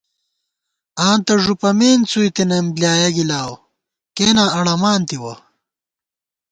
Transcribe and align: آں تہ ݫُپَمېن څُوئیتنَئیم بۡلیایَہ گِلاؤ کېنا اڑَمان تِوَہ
آں 1.07 1.17
تہ 1.25 1.33
ݫُپَمېن 1.43 1.99
څُوئیتنَئیم 2.09 2.67
بۡلیایَہ 2.73 3.09
گِلاؤ 3.15 3.51
کېنا 4.15 4.45
اڑَمان 4.57 5.01
تِوَہ 5.07 5.33